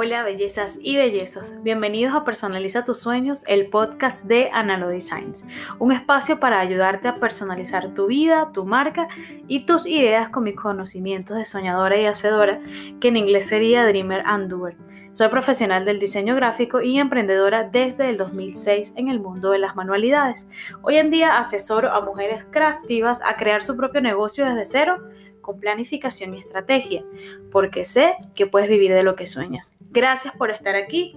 [0.00, 5.42] Hola bellezas y bellezos, bienvenidos a Personaliza tus sueños, el podcast de Analo Designs,
[5.80, 9.08] un espacio para ayudarte a personalizar tu vida, tu marca
[9.48, 12.60] y tus ideas con mis conocimientos de soñadora y hacedora,
[13.00, 14.76] que en inglés sería Dreamer and Doer.
[15.10, 19.74] Soy profesional del diseño gráfico y emprendedora desde el 2006 en el mundo de las
[19.74, 20.48] manualidades.
[20.82, 25.08] Hoy en día asesoro a mujeres craftivas a crear su propio negocio desde cero
[25.48, 27.02] con planificación y estrategia,
[27.50, 29.74] porque sé que puedes vivir de lo que sueñas.
[29.90, 31.16] Gracias por estar aquí.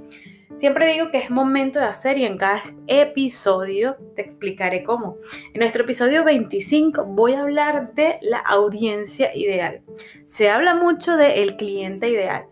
[0.56, 5.18] Siempre digo que es momento de hacer y en cada episodio te explicaré cómo.
[5.54, 9.82] En nuestro episodio 25 voy a hablar de la audiencia ideal.
[10.28, 12.46] Se habla mucho del cliente ideal,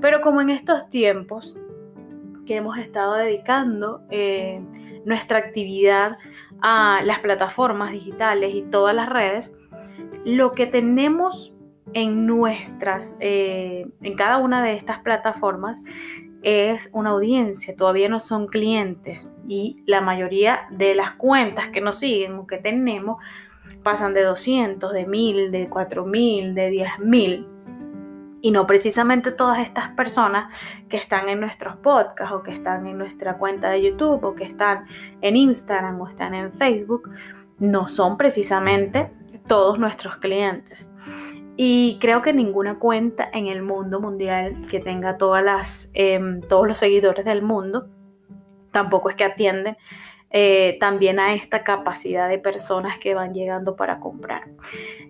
[0.00, 1.54] pero como en estos tiempos
[2.44, 4.60] que hemos estado dedicando eh,
[5.04, 6.18] nuestra actividad
[6.60, 9.54] a las plataformas digitales y todas las redes,
[10.24, 11.54] lo que tenemos
[11.92, 15.80] en nuestras, eh, en cada una de estas plataformas
[16.42, 21.98] es una audiencia, todavía no son clientes y la mayoría de las cuentas que nos
[21.98, 23.18] siguen o que tenemos
[23.82, 27.46] pasan de 200, de 1000, de 4000, de 10000
[28.42, 30.50] y no precisamente todas estas personas
[30.88, 34.44] que están en nuestros podcasts o que están en nuestra cuenta de YouTube o que
[34.44, 34.86] están
[35.20, 37.10] en Instagram o están en Facebook,
[37.58, 39.10] no son precisamente
[39.50, 40.88] todos nuestros clientes.
[41.56, 46.68] Y creo que ninguna cuenta en el mundo mundial que tenga todas las, em, todos
[46.68, 47.88] los seguidores del mundo,
[48.70, 49.76] tampoco es que atienden
[50.32, 54.48] eh, también a esta capacidad de personas que van llegando para comprar.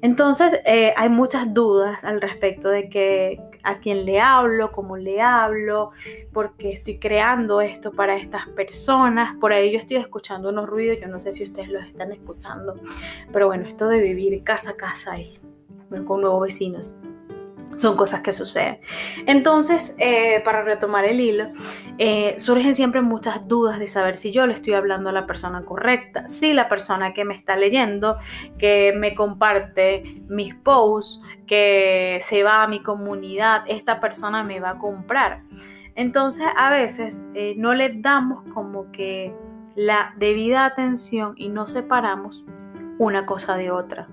[0.00, 5.20] Entonces, eh, hay muchas dudas al respecto de que a quién le hablo, cómo le
[5.20, 5.90] hablo,
[6.32, 9.36] por qué estoy creando esto para estas personas.
[9.38, 12.80] Por ahí yo estoy escuchando unos ruidos, yo no sé si ustedes los están escuchando,
[13.30, 15.38] pero bueno, esto de vivir casa a casa y
[16.06, 16.96] con nuevos vecinos
[17.76, 18.80] son cosas que suceden.
[19.26, 21.48] Entonces, eh, para retomar el hilo,
[21.98, 25.64] eh, surgen siempre muchas dudas de saber si yo le estoy hablando a la persona
[25.64, 28.16] correcta, si la persona que me está leyendo,
[28.58, 34.70] que me comparte mis posts, que se va a mi comunidad, esta persona me va
[34.70, 35.42] a comprar.
[35.94, 39.34] Entonces, a veces eh, no le damos como que
[39.74, 42.44] la debida atención y no separamos
[42.98, 44.08] una cosa de otra.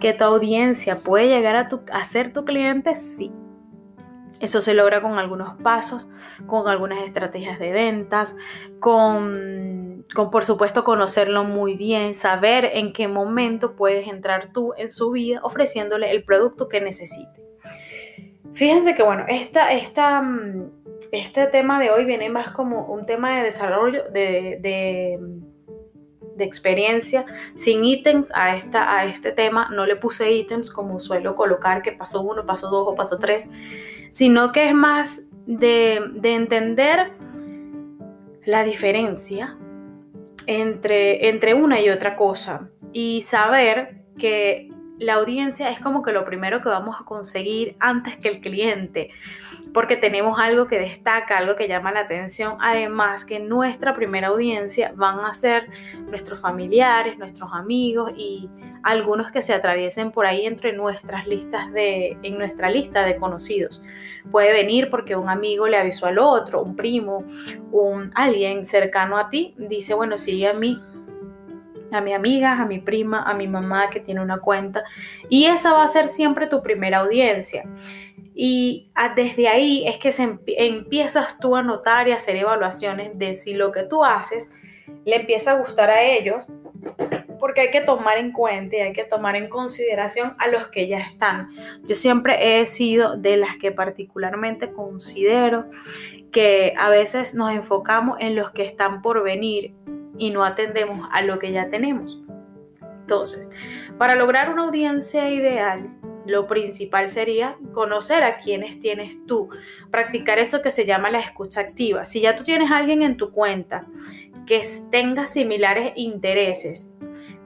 [0.00, 2.96] ¿Que tu audiencia puede llegar a, tu, ser tu cliente?
[2.96, 3.32] Sí.
[4.40, 6.08] Eso se logra con algunos pasos,
[6.46, 8.36] con algunas estrategias de ventas,
[8.80, 14.90] con, con, por supuesto conocerlo muy bien, saber en qué momento puedes entrar tú en
[14.90, 17.42] su vida ofreciéndole el producto que necesite.
[18.52, 20.22] Fíjense que bueno, esta, esta,
[21.10, 25.18] este tema de hoy viene más como un tema de desarrollo, de, de
[26.36, 27.24] de experiencia
[27.54, 29.68] sin ítems a, esta, a este tema.
[29.72, 33.46] No le puse ítems como suelo colocar que pasó uno, pasó dos o pasó tres,
[34.10, 37.12] sino que es más de, de entender
[38.44, 39.56] la diferencia
[40.46, 44.73] entre, entre una y otra cosa y saber que
[45.04, 49.10] la audiencia es como que lo primero que vamos a conseguir antes que el cliente,
[49.72, 54.92] porque tenemos algo que destaca, algo que llama la atención, además que nuestra primera audiencia
[54.96, 55.68] van a ser
[56.06, 58.48] nuestros familiares, nuestros amigos y
[58.82, 63.82] algunos que se atraviesen por ahí entre nuestras listas de en nuestra lista de conocidos.
[64.30, 67.24] Puede venir porque un amigo le avisó al otro, un primo,
[67.72, 70.80] un alguien cercano a ti dice, bueno, sigue a mí
[71.94, 74.84] a mi amiga, a mi prima, a mi mamá que tiene una cuenta.
[75.28, 77.64] Y esa va a ser siempre tu primera audiencia.
[78.34, 83.36] Y desde ahí es que se empiezas tú a notar y a hacer evaluaciones de
[83.36, 84.50] si lo que tú haces
[85.04, 86.52] le empieza a gustar a ellos,
[87.38, 90.88] porque hay que tomar en cuenta y hay que tomar en consideración a los que
[90.88, 91.50] ya están.
[91.84, 95.66] Yo siempre he sido de las que particularmente considero
[96.32, 99.72] que a veces nos enfocamos en los que están por venir
[100.18, 102.20] y no atendemos a lo que ya tenemos.
[103.00, 103.48] Entonces,
[103.98, 105.90] para lograr una audiencia ideal,
[106.26, 109.50] lo principal sería conocer a quienes tienes tú,
[109.90, 112.06] practicar eso que se llama la escucha activa.
[112.06, 113.86] Si ya tú tienes a alguien en tu cuenta
[114.46, 116.92] que tenga similares intereses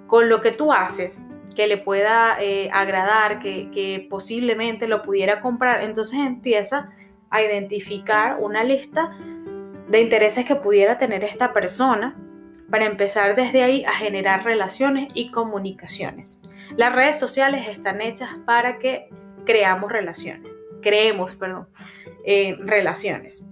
[0.06, 1.22] con lo que tú haces,
[1.56, 6.90] que le pueda eh, agradar, que, que posiblemente lo pudiera comprar, entonces empieza
[7.30, 9.16] a identificar una lista
[9.88, 12.16] de intereses que pudiera tener esta persona
[12.70, 16.40] para empezar desde ahí a generar relaciones y comunicaciones.
[16.76, 19.08] Las redes sociales están hechas para que
[19.44, 20.50] creamos relaciones,
[20.82, 21.68] creemos, perdón,
[22.24, 23.44] eh, relaciones.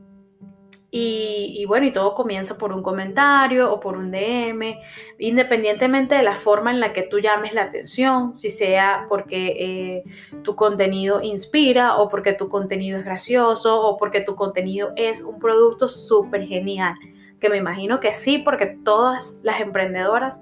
[0.98, 4.78] Y, bueno, y todo comienza por un comentario o por un DM,
[5.18, 10.04] independientemente de la forma en la que tú llames la atención, si sea porque eh,
[10.42, 15.38] tu contenido inspira o porque tu contenido es gracioso o porque tu contenido es un
[15.38, 16.94] producto súper genial,
[17.40, 20.40] que me imagino que sí, porque todas las emprendedoras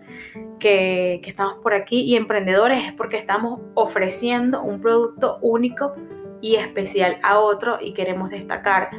[0.59, 5.95] que, que estamos por aquí y emprendedores es porque estamos ofreciendo un producto único
[6.41, 8.91] y especial a otro y queremos destacar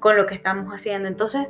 [0.00, 1.08] con lo que estamos haciendo.
[1.08, 1.48] Entonces,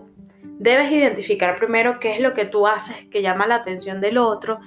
[0.58, 4.60] debes identificar primero qué es lo que tú haces que llama la atención del otro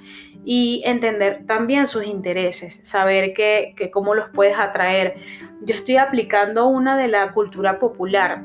[0.44, 5.14] y entender también sus intereses, saber que, cómo los puedes atraer.
[5.62, 8.42] Yo estoy aplicando una de la cultura popular.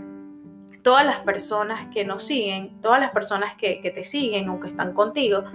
[0.84, 4.94] Todas las personas que nos siguen, todas las personas que, te siguen o que están
[4.94, 5.46] contigo,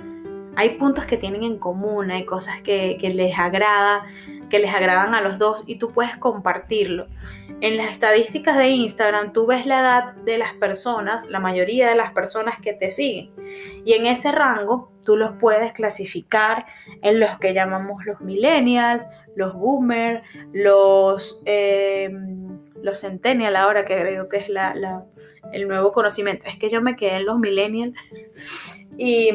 [0.56, 4.06] hay puntos que tienen en común, hay cosas que, les agrada,
[4.50, 7.06] que les agradan a los dos y tú puedes compartirlo.
[7.60, 11.96] En las estadísticas de Instagram tú ves la edad de las personas, la mayoría de
[11.96, 13.30] las personas que te siguen.
[13.84, 16.66] Y en ese rango tú los puedes clasificar
[17.02, 19.04] en los que llamamos los millennials,
[19.36, 20.22] los boomers,
[20.52, 22.10] los, eh,
[22.82, 25.04] los centennials, ahora que creo que es la,
[25.52, 26.46] el nuevo conocimiento.
[26.46, 27.96] Es que yo me quedé en los millennials
[28.96, 29.30] y,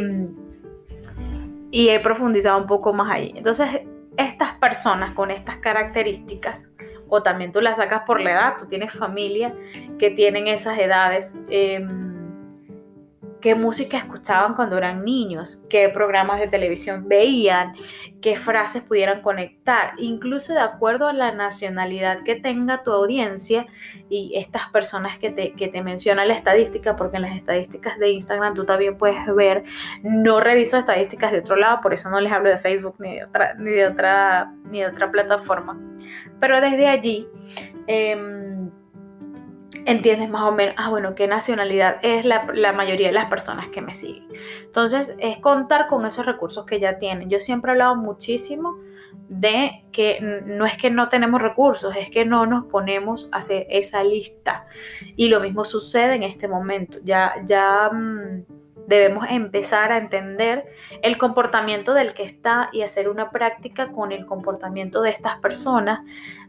[1.71, 3.33] y he profundizado un poco más ahí.
[3.35, 3.81] Entonces,
[4.17, 6.69] estas personas con estas características
[7.09, 9.53] o también tú la sacas por la edad, tú tienes familia
[9.99, 11.33] que tienen esas edades.
[11.49, 12.12] Em,
[13.43, 17.73] qué música escuchaban cuando eran niños, qué programas de televisión veían,
[18.21, 23.67] qué frases pudieran conectar, incluso de acuerdo a la nacionalidad que tenga tu audiencia
[24.09, 28.11] y estas personas que te, que te menciona la estadística, porque en las estadísticas de
[28.11, 29.65] Instagram tú también puedes ver,
[30.03, 33.25] no reviso estadísticas de otro lado, por eso no les hablo de Facebook ni de
[33.25, 35.77] otra, ni de otra, ni de otra plataforma,
[36.39, 37.27] pero desde allí...
[37.87, 38.52] Em,
[39.85, 43.81] entiendes más o menos, ah, bueno, qué nacionalidad es la, mayoría de las personas que
[43.81, 44.27] me siguen.
[44.63, 47.29] Entonces, es contar con esos recursos que ya tienen.
[47.29, 48.77] Yo siempre he hablado muchísimo
[49.29, 53.67] de que no es que no tenemos recursos, es que no nos ponemos a hacer
[53.69, 54.65] esa lista.
[55.15, 56.97] Y lo mismo sucede en este momento.
[57.03, 60.65] Ya, ya mm, debemos empezar a entender
[61.01, 66.01] el comportamiento del que está y hacer una práctica con el comportamiento de estas personas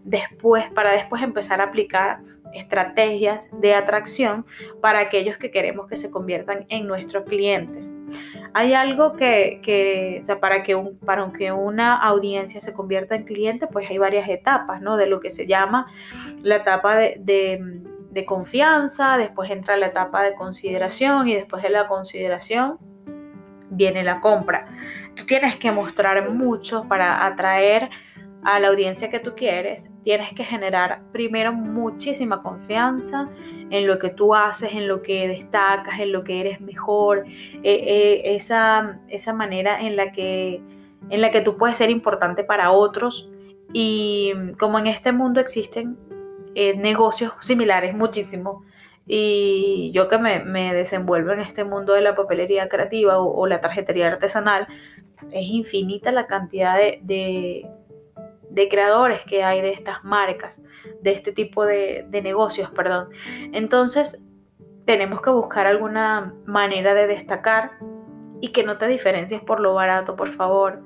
[0.04, 2.20] después, para después empezar a aplicar
[2.52, 4.46] estrategias de atracción
[4.80, 7.92] para aquellos que queremos que se conviertan en nuestros clientes.
[8.52, 13.24] Hay algo que, o sea, para que, un, para que una audiencia se convierta en
[13.24, 14.96] cliente, pues hay varias etapas, ¿no?
[14.96, 15.86] De lo que se llama
[16.42, 17.82] la etapa de, de
[18.24, 22.78] confianza, después entra la etapa de consideración y después de la consideración
[23.70, 24.66] viene la compra.
[25.14, 27.90] Tú tienes que mostrar mucho para atraer
[28.44, 33.30] a la audiencia que tú quieres, tienes que generar primero muchísima confianza
[33.70, 37.62] en lo que tú haces, en lo que destacas, en lo que eres mejor, eh,
[37.62, 40.62] eh, esa, esa, manera en la, que,
[41.08, 43.30] en la que tú puedes ser importante para otros.
[43.72, 45.96] Y como en este mundo existen
[46.54, 48.64] eh, negocios similares muchísimo,
[49.06, 54.08] y yo que me, desenvuelvo en este mundo de la papelería creativa o, la tarjetería
[54.08, 54.66] artesanal,
[55.30, 57.68] es infinita la cantidad de
[58.54, 60.60] de creadores que hay de estas marcas,
[61.00, 63.08] de este tipo de, negocios, perdón.
[63.52, 64.24] Entonces,
[64.84, 67.72] tenemos que buscar alguna manera de destacar
[68.40, 70.84] y que no te diferencies por lo barato, por favor.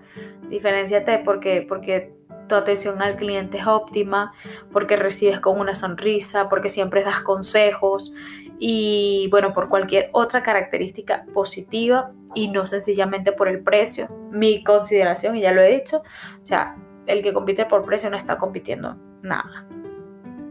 [0.49, 2.15] Diferenciate porque, porque
[2.49, 4.33] tu atención al cliente es óptima,
[4.73, 8.13] porque recibes con una sonrisa, porque siempre das consejos
[8.59, 14.09] y bueno, por cualquier otra característica positiva y no sencillamente por el precio.
[14.31, 16.03] Mi consideración, y ya lo he dicho,
[16.43, 16.75] o sea,
[17.07, 19.67] el que compite por precio no está compitiendo nada.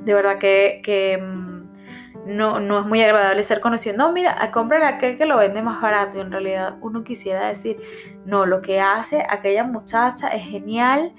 [0.01, 1.57] De verdad que, mm,
[2.27, 3.95] no, no, es muy agradable ser conocido.
[3.95, 6.19] No, mira, comprar aquel que lo vende más barato.
[6.19, 7.79] En realidad uno quisiera decir,
[8.25, 11.13] no, lo que hace aquella muchacha es genial.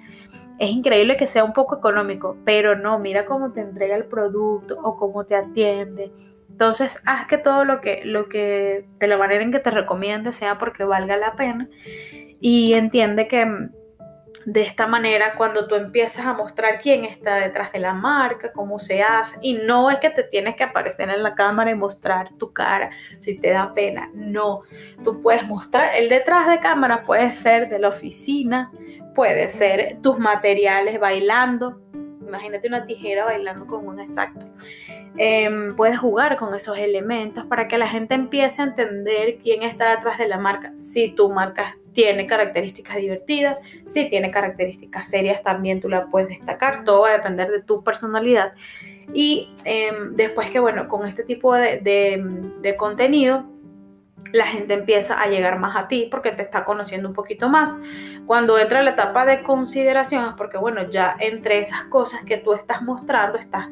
[0.58, 4.76] Es increíble que sea un poco económico, pero no, mira cómo te entrega el producto
[4.82, 6.12] o cómo te atiende.
[6.50, 10.32] Entonces, haz que todo lo que, lo que, de la manera en que te recomiende
[10.32, 11.68] sea porque valga la pena
[12.40, 13.70] y entiende que mm,
[14.44, 18.78] de esta manera, cuando tú empiezas a mostrar quién está detrás de la marca, cómo
[18.78, 22.32] se hace, y no es que te tienes que aparecer en la cámara y mostrar
[22.38, 24.62] tu cara si te da pena, no,
[25.04, 28.72] tú puedes mostrar, el detrás de cámara puede ser de la oficina,
[29.18, 31.80] puede ser tus materiales bailando,
[32.24, 34.46] imagínate una tijera bailando con un exacto.
[35.16, 39.96] Em, puedes jugar con esos elementos para que la gente empiece a entender quién está
[39.96, 40.70] detrás de la marca.
[40.76, 46.84] Si tu marca tiene características divertidas, si tiene características serias también tú la puedes destacar,
[46.84, 48.52] todo va a depender de tu personalidad
[49.12, 51.80] Y em, después que, bueno, con este tipo de,
[52.60, 53.46] de contenido,
[54.32, 57.74] la gente empieza a llegar más a ti porque te está conociendo un poquito más.
[58.26, 62.82] Cuando entra la etapa de consideración porque, bueno, ya entre esas cosas que tú estás
[62.82, 63.68] mostrando, estás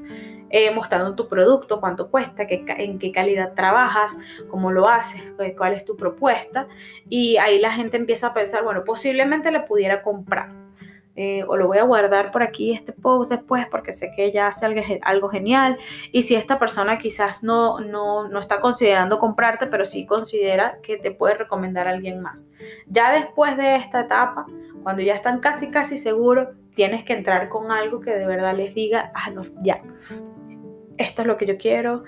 [0.48, 4.16] eh, mostrando tu producto, cuánto cuesta, en qué calidad trabajas,
[4.48, 5.22] cómo lo haces,
[5.56, 6.68] cuál es tu propuesta.
[7.08, 10.65] Y ahí la gente empieza a pensar, bueno, posiblemente le pudiera comprar
[11.16, 14.48] eh, o lo voy a guardar por aquí este post después porque sé que ella
[14.48, 14.66] hace
[15.02, 15.78] algo, genial.
[16.12, 20.98] Y si esta persona quizás no, no, no, está considerando comprarte, pero sí considera que
[20.98, 22.44] te puede recomendar a alguien más.
[22.86, 24.46] Ya después de esta etapa,
[24.82, 28.74] cuando ya están casi, casi seguros, tienes que entrar con algo que de verdad les
[28.74, 29.80] diga, ah, no, ya,
[30.98, 32.04] esto es lo que yo quiero,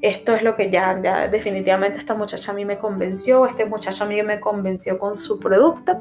[0.00, 4.02] esto es lo que ya, ya definitivamente esta muchacha a mí me convenció, este muchacho
[4.02, 5.96] a mí me convenció con su producto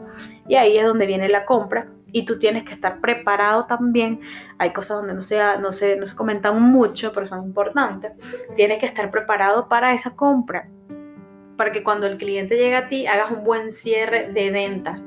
[0.47, 4.21] y ahí es donde viene la compra y tú tienes que estar preparado también.
[4.57, 8.13] Hay cosas donde no se, no, se, no se comentan mucho, pero son importantes.
[8.55, 10.69] Tienes que estar preparado para esa compra,
[11.57, 15.05] para que cuando el cliente llegue a ti hagas un buen cierre de ventas.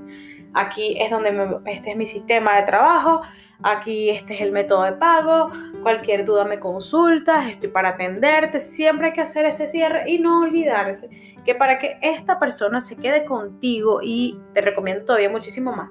[0.54, 1.30] Aquí es donde
[1.66, 3.23] este es mi sistema de trabajo,
[3.61, 5.50] aquí este es el método de pago,
[5.82, 10.42] cualquier duda me consultas, estoy para atenderte, siempre hay que hacer ese cierre y no
[10.42, 15.90] olvidarse que para que esta persona se quede contigo y te recomiendo todavía muchísimo más,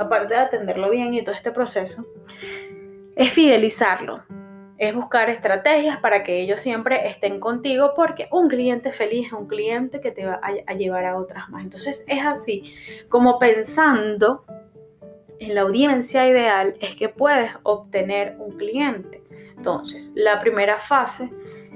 [0.00, 2.06] aparte de atenderlo bien y todo este proceso,
[3.14, 4.22] es fidelizarlo,
[4.78, 9.46] es buscar estrategias para que ellos siempre estén contigo porque un cliente feliz es un
[9.46, 11.62] cliente que te va a, llevar a otras más.
[11.62, 12.74] Entonces es así,
[13.08, 14.44] como pensando
[15.38, 19.22] en la audiencia ideal es que puedes obtener un cliente.
[19.54, 21.30] Entonces, la primera fase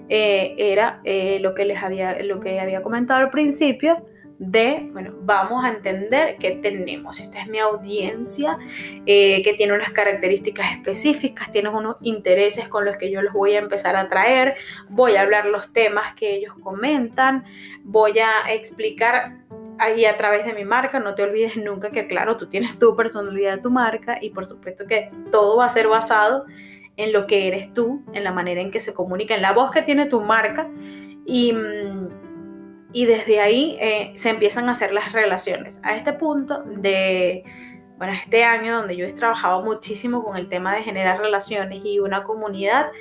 [0.08, 4.02] eh, era eh, lo, que les había, lo que había comentado al principio,
[4.38, 7.20] de, bueno, vamos a entender qué tenemos.
[7.20, 8.58] Esta es mi audiencia
[9.06, 13.54] eh, que tiene unas características específicas, tiene unos intereses con los que yo los voy
[13.54, 14.54] a empezar a traer,
[14.88, 17.44] voy a hablar los temas que ellos comentan,
[17.84, 19.38] voy a explicar
[19.78, 22.94] ahí a través de mi marca, no te olvides nunca que claro, tú tienes tu
[22.96, 26.44] personalidad, tu marca y por supuesto que todo va a ser basado
[26.96, 29.70] en lo que eres tú, en la manera en que se comunica, en la voz
[29.70, 30.68] que tiene tu marca.
[31.26, 32.08] Y mm,
[32.94, 35.80] y desde ahí eh, se empiezan a hacer las relaciones.
[35.82, 37.42] A este punto de,
[37.98, 41.98] bueno, este año donde yo he trabajado muchísimo con el tema de generar relaciones y
[41.98, 42.92] una comunidad,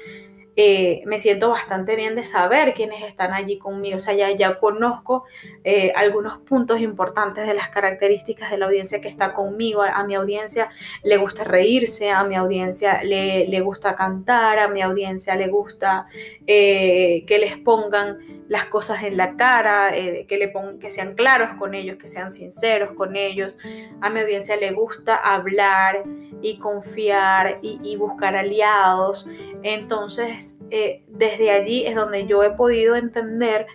[0.56, 3.98] eh, me siento bastante bien de saber quiénes están allí conmigo.
[3.98, 5.24] O sea, ya, ya conozco
[5.64, 9.82] eh, algunos puntos importantes de las características de la audiencia que está conmigo.
[9.82, 10.70] A, mi audiencia
[11.04, 16.08] le gusta reírse, a mi audiencia le, le gusta cantar, a mi audiencia le gusta
[16.46, 21.52] eh, que les pongan las cosas en la cara, que, le pongan, que sean claros
[21.58, 23.58] con ellos, que sean sinceros con ellos.
[24.02, 26.04] A mi audiencia le gusta hablar
[26.44, 29.26] y confiar y, buscar aliados.
[29.64, 33.68] Entonces, eh, desde allí es donde yo he podido entender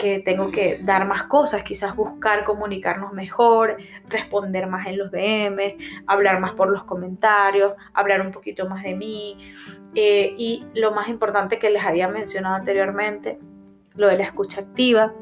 [0.00, 3.76] que tengo que dar más cosas, quizás buscar comunicarnos mejor,
[4.08, 5.76] responder más en los DM,
[6.06, 9.36] hablar más por los comentarios, hablar un poquito más de mí.
[9.94, 13.38] Eh, y lo más importante que les había mencionado anteriormente,
[13.94, 15.12] lo de la escucha activa.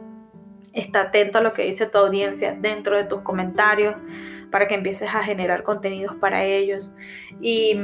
[0.73, 3.97] Está atento a lo que dice tu audiencia dentro de tus comentarios
[4.51, 6.95] para que empieces a generar contenidos para ellos.
[7.41, 7.77] Y,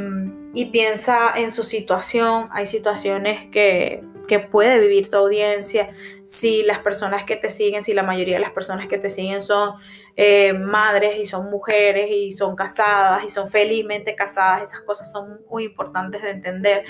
[0.72, 2.48] piensa en su situación.
[2.52, 4.02] Hay situaciones que,
[4.50, 5.90] puede vivir tu audiencia.
[6.24, 9.42] Si las personas que te siguen, si la mayoría de las personas que te siguen
[9.42, 9.74] son
[10.16, 15.40] eh, madres y son mujeres y son casadas y son felizmente casadas, esas cosas son
[15.48, 16.84] muy importantes de entender.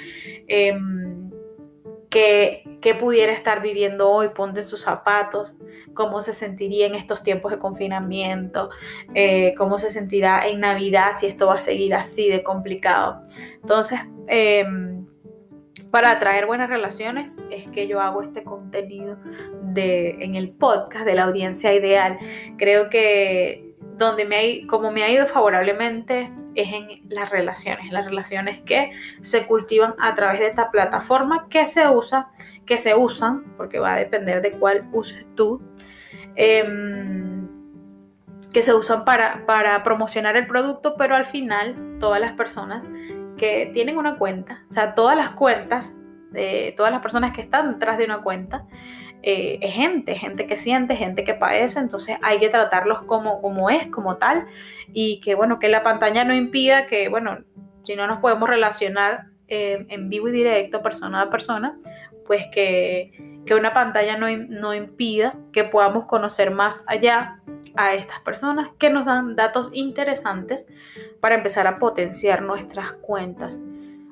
[0.47, 1.31] Em,
[2.15, 5.55] que, pudiera estar viviendo hoy, ponte sus zapatos,
[5.95, 8.71] cómo se sentiría en estos tiempos de confinamiento,
[9.15, 13.23] eh, cómo se sentirá en Navidad si esto va a seguir así de complicado.
[13.61, 15.07] Entonces, em,
[15.91, 19.17] para atraer buenas relaciones es que yo hago este contenido
[19.63, 22.19] de, en el podcast de la audiencia ideal.
[22.57, 28.05] Creo que donde me hay, como me ha ido favorablemente es en las relaciones, las
[28.05, 28.93] relaciones que
[29.23, 32.29] se cultivan a través de esta plataforma que se usa,
[32.67, 35.63] que se usan, porque va a depender de cuál uses tú,
[36.37, 37.49] em,
[38.53, 42.85] que se usan para, para promocionar el producto, pero al final todas las personas
[43.37, 45.97] que tienen una cuenta, o sea, todas las cuentas
[46.31, 48.67] de todas las personas que están detrás de una cuenta,
[49.27, 53.71] eh, es gente, gente que siente, gente que padece, entonces hay que tratarlos como, como
[53.71, 54.45] es, como tal,
[54.93, 57.39] y que bueno, que la pantalla no impida que, bueno,
[57.85, 61.79] si no nos podemos relacionar eh, en vivo y directo, persona a persona,
[62.27, 67.41] pues que, que una pantalla no, no impida que podamos conocer más allá
[67.77, 70.67] a estas personas que nos dan datos interesantes
[71.21, 73.59] para empezar a potenciar nuestras cuentas.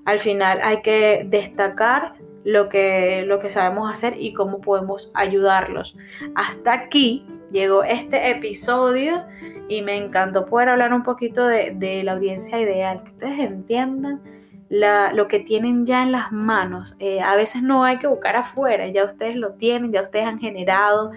[0.06, 5.96] al final hay que destacar lo que, lo que sabemos hacer y cómo podemos ayudarlos.
[6.34, 9.24] Hasta aquí llegó este episodio
[9.68, 14.20] y me encantó poder hablar un poquito de, la audiencia ideal, que ustedes entiendan
[14.68, 16.96] lo que tienen ya en las manos.
[16.98, 20.38] Eh, a veces no hay que buscar afuera, ya ustedes lo tienen, ya ustedes han
[20.38, 21.12] generado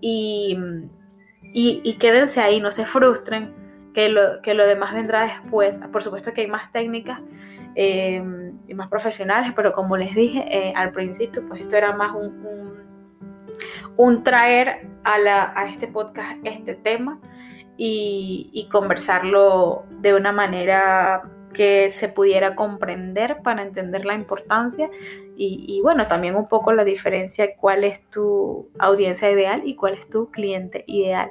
[0.00, 0.58] y,
[1.42, 3.54] y, quédense ahí, no se frustren,
[3.94, 5.80] que lo, que lo demás vendrá después.
[5.90, 7.20] Por supuesto que hay más técnicas
[7.78, 8.22] eh,
[8.66, 12.16] y más profesionales, pero como les dije eh, al principio, pues esto era más
[13.96, 17.20] un, traer a, la, este podcast este tema
[17.76, 24.90] y, conversarlo de una manera que se pudiera comprender para entender la importancia
[25.36, 30.08] y, bueno, también un poco la diferencia cuál es tu audiencia ideal y cuál es
[30.08, 31.30] tu cliente ideal.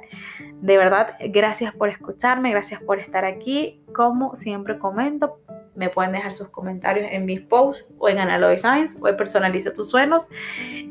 [0.60, 3.80] De verdad, gracias por escucharme, gracias por estar aquí.
[3.92, 5.40] Como siempre comento,
[5.76, 9.72] me pueden dejar sus comentarios en mis posts o en Analo Designs o en Personaliza
[9.72, 10.28] tus sueños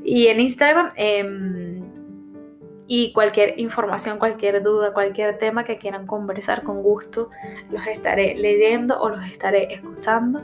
[0.03, 0.91] y en Instagram.
[0.95, 1.83] Em,
[2.87, 7.31] y cualquier información, cualquier duda, cualquier tema que quieran conversar con gusto,
[7.71, 10.43] los estaré leyendo o los estaré escuchando.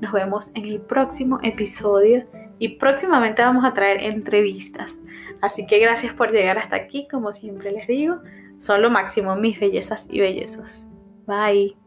[0.00, 2.24] Nos vemos en el próximo episodio
[2.58, 4.98] y próximamente vamos a traer entrevistas.
[5.40, 8.16] Así que gracias por llegar hasta aquí, como siempre les digo,
[8.58, 10.86] son lo máximo mis bellezas y bellezas.
[11.26, 11.85] Bye.